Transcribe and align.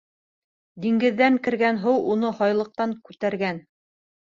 Диңгеҙҙән 0.85 1.39
кергән 1.49 1.79
һыу 1.85 2.03
уны 2.17 2.35
һайлыҡтан 2.43 3.01
күтәргән. 3.07 3.67